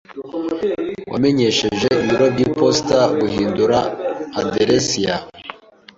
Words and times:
Wamenyesheje 1.11 1.87
ibiro 2.01 2.25
byiposita 2.33 2.99
guhindura 3.19 3.77
aderesi 4.41 4.97
yawe? 5.07 5.29